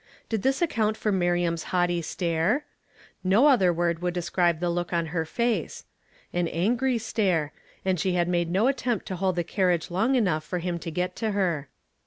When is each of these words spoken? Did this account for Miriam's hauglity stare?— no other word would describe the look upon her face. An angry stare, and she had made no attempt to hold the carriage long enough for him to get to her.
Did 0.29 0.41
this 0.41 0.63
account 0.63 0.97
for 0.97 1.11
Miriam's 1.11 1.65
hauglity 1.65 2.03
stare?— 2.03 2.65
no 3.23 3.45
other 3.45 3.71
word 3.71 4.01
would 4.01 4.15
describe 4.15 4.59
the 4.59 4.71
look 4.71 4.87
upon 4.87 5.05
her 5.13 5.25
face. 5.25 5.85
An 6.33 6.47
angry 6.47 6.97
stare, 6.97 7.53
and 7.85 7.99
she 7.99 8.13
had 8.13 8.27
made 8.27 8.49
no 8.49 8.65
attempt 8.65 9.05
to 9.05 9.15
hold 9.17 9.35
the 9.35 9.43
carriage 9.43 9.91
long 9.91 10.15
enough 10.15 10.43
for 10.43 10.57
him 10.57 10.79
to 10.79 10.89
get 10.89 11.15
to 11.17 11.33
her. 11.33 11.69